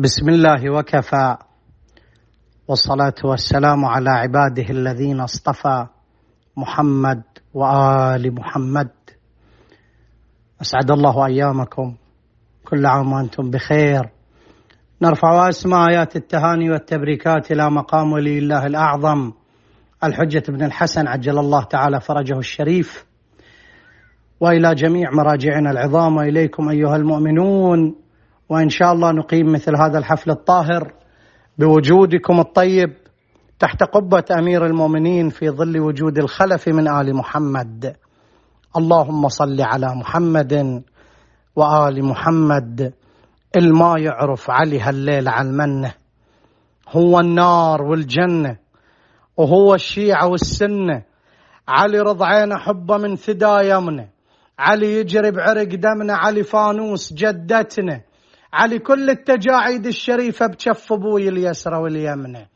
[0.00, 1.36] بسم الله وكفى.
[2.68, 5.86] والصلاة والسلام على عباده الذين اصطفى
[6.56, 7.22] محمد
[7.54, 8.88] وآل محمد.
[10.62, 11.96] أسعد الله أيامكم.
[12.64, 14.10] كل عام وأنتم بخير.
[15.02, 19.32] نرفع أسماء آيات التهاني والتبريكات إلى مقام ولي الله الأعظم.
[20.04, 23.06] الحجة بن الحسن عجل الله تعالى فرجه الشريف.
[24.40, 26.16] وإلى جميع مراجعنا العظام.
[26.16, 27.99] وإليكم أيها المؤمنون.
[28.50, 30.92] وإن شاء الله نقيم مثل هذا الحفل الطاهر
[31.58, 32.96] بوجودكم الطيب
[33.58, 37.96] تحت قبة أمير المؤمنين في ظل وجود الخلف من آل محمد.
[38.76, 40.82] اللهم صل على محمد
[41.56, 42.92] وآل محمد.
[43.56, 45.94] الما يعرف علي هالليل على المنه.
[46.88, 48.56] هو النار والجنة
[49.36, 51.02] وهو الشيعة والسنة.
[51.68, 54.08] علي رضعين حبه من ثدا يمنه
[54.58, 58.00] علي يجري بعرق دمنا علي فانوس جدتنا
[58.52, 62.48] علي كل التجاعيد الشريفة بكف أبوي اليسرى واليمنى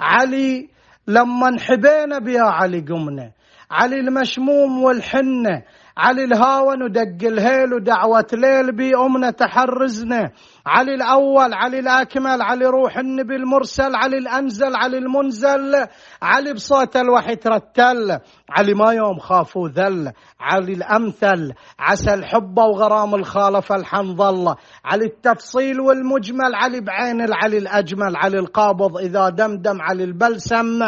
[0.00, 0.68] علي
[1.06, 3.32] لما انحبينا بيا علي قمنا.
[3.70, 5.62] علي المشموم والحنة.
[5.98, 10.30] علي الهاون ودق الهيل ودعوة ليل بي أمنا تحرزنا.
[10.66, 15.86] علي الأول علي الأكمل علي روح النبي المرسل علي الأنزل علي المنزل
[16.22, 18.18] علي بصوت الوحي ترتل
[18.50, 24.54] علي ما يوم خافوا ذل علي الأمثل عسى الحب وغرام الخالف الحنظل.
[24.84, 30.82] علي التفصيل والمجمل علي بعين العلي الأجمل علي القابض إذا دمدم علي البلسم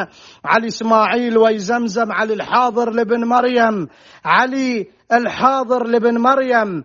[0.45, 3.89] علي إسماعيل ويزمزم علي الحاضر لابن مريم
[4.25, 6.85] علي الحاضر لابن مريم.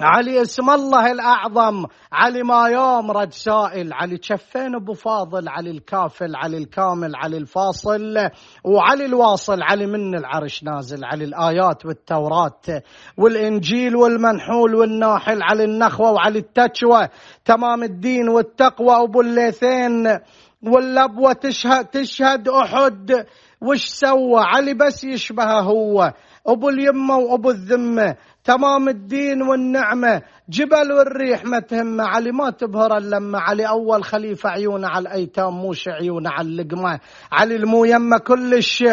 [0.00, 1.86] علي اسم الله الأعظم.
[2.12, 3.92] علي ما يوم رد سائل.
[3.92, 5.48] علي شفين أبو فاضل.
[5.48, 6.36] علي الكافل.
[6.36, 7.16] علي الكامل.
[7.16, 8.28] علي الفاصل.
[8.64, 9.62] وعلي الواصل.
[9.62, 11.04] علي من العرش نازل.
[11.04, 12.82] علي الآيات والتوراة
[13.16, 15.42] والإنجيل والمنحول والناحل.
[15.42, 17.08] علي النخوة وعلي التشوى
[17.44, 19.04] تمام الدين والتقوى.
[19.04, 20.18] أبو الليثين
[20.62, 23.26] واللبوة تشهد, تشهد أحد.
[23.62, 25.60] وش سوى؟ علي بس يشبهه.
[25.60, 26.12] هو
[26.46, 30.22] أبو اليمة وأبو الذمة تمام الدين والنعمة.
[30.48, 33.68] جبل والريح ما تهمه علي ما تبهر لما علي.
[33.68, 37.00] أول خليفة عيونه على الأيتام موش عيونه على اللقمة.
[37.32, 38.84] علي المو يمه كلش.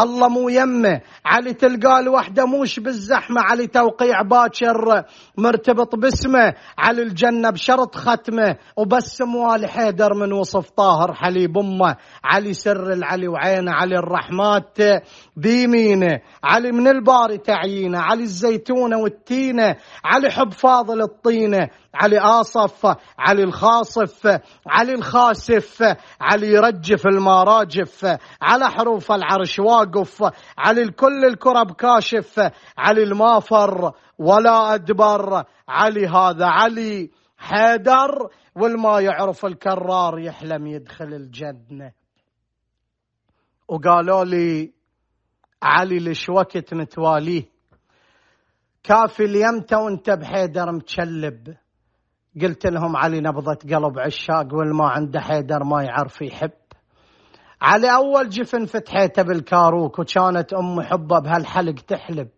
[0.00, 3.40] الله مو يمه علي تلقى الوحدة موش بالزحمة.
[3.40, 5.04] علي توقيع باكر.
[5.38, 6.54] مرتبط باسمه.
[6.78, 8.56] علي الجنة بشرط ختمه.
[8.76, 11.96] وبس موالي حيدر من وصف طاهر حليب أمه.
[12.24, 13.72] علي سر العلي وعينه.
[13.72, 14.78] علي الرحمات
[15.36, 17.98] بيمينه علي من الباري تعيينه.
[17.98, 19.76] علي الزيتونة والتينة.
[20.04, 28.70] علي حب فاضل فاضل الطينة علي آصف علي الخاصف علي الخاسف علي يرجف المراجف على
[28.70, 38.28] حروف العرش واقف علي الكل الكرب كاشف علي المافر ولا أدبر علي هذا علي حيدر
[38.56, 41.92] والما يعرف الكرار يحلم يدخل الجنة.
[43.68, 44.72] وقالوا لي
[45.62, 47.55] علي لش وقت نتواليه؟
[48.86, 51.54] كافي اليمتى وانت بحيدر متشلب.
[52.42, 56.50] قلت لهم علي نبضة قلب عشاق والما عنده حيدر ما يعرف يحب.
[57.62, 62.28] علي أول جفن فتحيته بالكاروك وكانت أم حبة بهالحلق تحلب.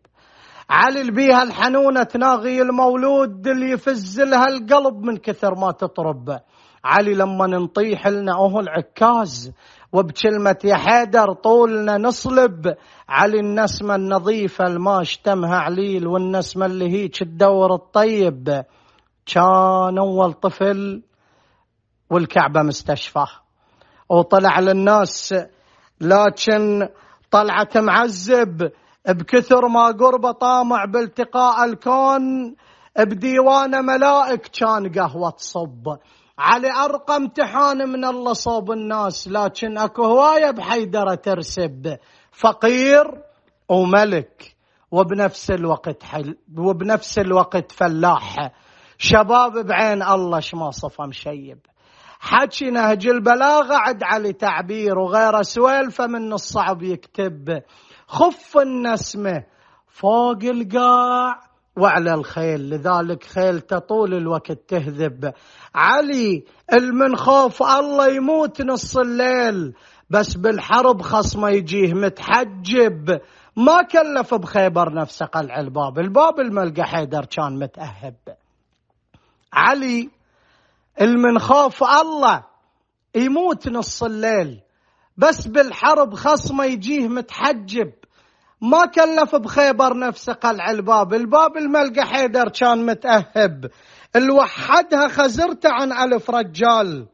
[0.70, 6.38] علي البيها الحنونة تناغي المولود اللي يفز لها القلب من كثر ما تطرب
[6.84, 9.52] علي لما نطيح لنا أهو العكاز
[9.92, 12.74] وبكلمة يا حيدر طولنا نصلب.
[13.08, 18.64] علي النسمة النظيفة الما اشتمها عليل والنسمة اللي هيك تدور الطيب.
[19.26, 21.02] كان أول طفل
[22.10, 23.26] والكعبة مستشفى.
[24.08, 25.34] وطلع للناس
[26.00, 26.88] لكن
[27.30, 28.70] طلعت معذب.
[29.08, 32.54] بكثر ما قربه طامع بالتقاء الكون
[32.98, 35.96] بديوان ملائك كان قهوة تصب.
[36.38, 41.96] على أرقى امتحان من الله صوب الناس لكن أكو هواية بحيدرة ترسب.
[42.32, 43.04] فقير
[43.68, 44.56] وملك
[44.90, 48.52] وبنفس الوقت حل وبنفس الوقت فلاح.
[48.98, 51.58] شباب بعين الله شما صفى مشيب.
[52.20, 57.62] حكي نهج البلاغة عد علي تعبير وغير سويلفة من الصعب يكتب.
[58.08, 59.44] خف النسمة
[59.86, 61.47] فوق القاع
[61.78, 65.32] وعلى الخيل لذلك خيل طول الوقت تهذب.
[65.74, 69.74] علي المنخوف الله يموت نص الليل.
[70.10, 73.20] بس بالحرب خصمه يجيه متحجب.
[73.56, 75.98] ما كلف بخيبر نفسه قلع الباب.
[75.98, 78.16] الباب الملقى حيدر كان متأهب.
[79.52, 80.10] علي
[81.00, 82.44] المنخوف الله
[83.14, 84.60] يموت نص الليل.
[85.16, 87.92] بس بالحرب خصمه يجيه متحجب.
[88.60, 91.14] ما كلف بخيبر نفسه قلع الباب.
[91.14, 93.70] الباب الملقى حيدر كان متأهب.
[94.16, 97.06] الوحدها خزرته عن ألف رجال.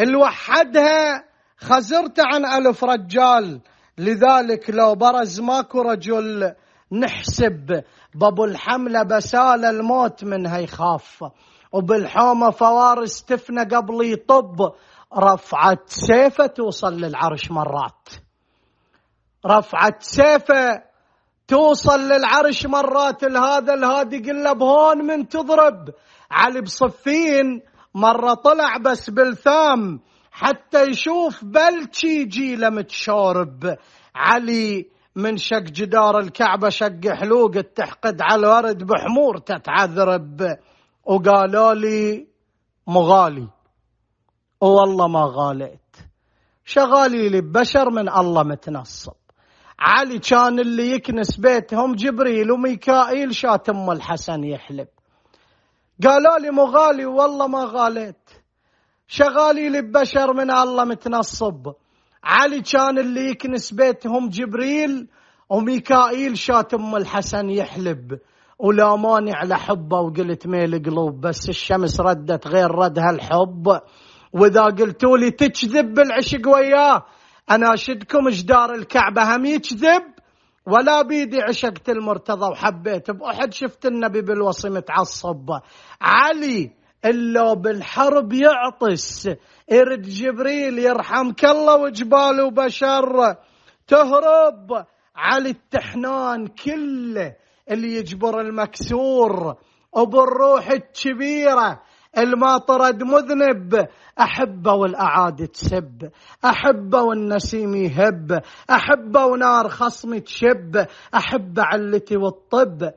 [0.00, 1.24] الوحدها
[1.58, 3.60] خزرته عن ألف رجال.
[3.98, 6.52] لذلك لو برز ماكو رجل
[6.92, 7.82] نحسب
[8.14, 11.24] بابو الحملة بسال الموت منها يخاف
[11.72, 14.72] وبالحومة فوارس تفنى قبل يطب.
[15.18, 18.08] رفعت سيفة توصل للعرش مرات.
[19.46, 20.82] رفعت سيفه
[21.48, 25.90] توصل للعرش مرات الهذا الهادي يقول له بهون من تضرب.
[26.30, 27.62] علي بصفين
[27.94, 30.00] مرة طلع بس بالثام
[30.30, 33.76] حتى يشوف بلشي جيله متشورب.
[34.14, 40.56] علي من شق جدار الكعبة شق حلوق تحقد على الورد بحمور تتعذرب.
[41.04, 42.26] وقالوا لي
[42.86, 43.48] مغالي
[44.60, 45.96] والله ما غاليت.
[46.64, 49.23] شغالي لي بشر من الله متنصب.
[49.78, 54.88] علي كان اللي يكنس بيتهم جبريل وميكائيل شاتم الحسن يحلب.
[56.04, 58.30] قالوا لي مغالي والله ما غاليت.
[59.06, 61.72] شغالي لي بشر من الله متنصب.
[62.24, 65.08] علي كان اللي يكنس بيتهم جبريل
[65.50, 68.18] وميكائيل شاتم الحسن يحلب.
[68.58, 73.80] ولا مانع لحبه وقلت ميل قلوب بس الشمس ردت غير ردها الحب.
[74.32, 77.06] وإذا قلتوا لي تكذب بالعشق وياه
[77.50, 80.02] اناشدكم جدار الكعبة هم يكذب؟
[80.66, 83.10] ولا بيدي عشقت المرتضى وحبيت.
[83.10, 85.50] بأحد شفت النبي بالوصي متعصب.
[86.00, 86.70] علي
[87.04, 89.28] إلا بالحرب يعطس.
[89.70, 93.36] يرد جبريل يرحمك الله وجبال وبشر.
[93.86, 94.86] تهرب.
[95.16, 97.36] علي التحنان كله
[97.70, 99.54] اللي يجبر المكسور.
[99.92, 101.82] وبالروح الكبيرة.
[102.18, 103.88] الما طرد مذنب.
[104.20, 106.10] أحبه والأعادي تسب.
[106.44, 108.42] أحبه والنسيم يهب.
[108.70, 110.86] أحبه ونار خصمي تشب.
[111.14, 112.90] أحبه علتي والطب.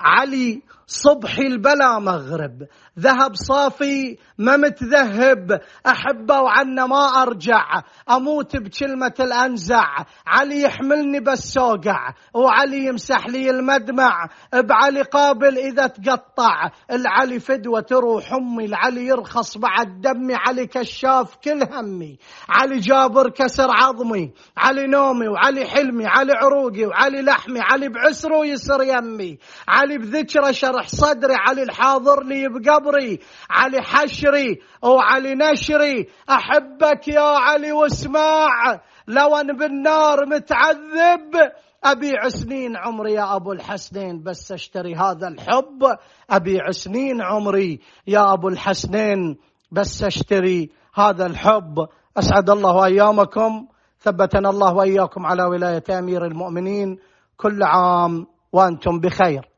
[0.00, 2.66] علي صبحي البلا مغرب
[2.98, 9.84] ذهب صافي ما متذهب أحبه وعنا ما أرجع أموت بكلمة الأنزع
[10.26, 18.32] علي يحملني بس اوقع وعلي يمسح لي المدمع بعلي قابل إذا تقطع العلي فدوة تروح
[18.32, 22.18] أمي العلي يرخص بعد دمي علي كشاف كل همي
[22.48, 28.82] علي جابر كسر عظمي علي نومي وعلي حلمي علي عروقي وعلي لحمي علي بعسر ويسر
[28.82, 29.38] يمي
[29.68, 33.18] علي بذكره شرح صدري علي الحاضر لي بقبري
[33.50, 36.08] علي حشري وعلي نشري.
[36.30, 41.52] أحبك يا علي واسمع لو أن بالنار متعذب
[41.84, 45.96] أبيع سنين عمري يا أبو الحسنين بس أشتري هذا الحب
[46.30, 49.38] أبيع سنين عمري يا أبو الحسنين
[49.72, 51.86] بس أشتري هذا الحب.
[52.16, 53.66] أسعد الله أيامكم
[54.00, 56.98] ثبتنا الله وإياكم على ولاية أمير المؤمنين.
[57.36, 59.49] كل عام وأنتم بخير.